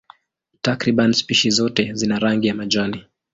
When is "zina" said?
1.93-2.19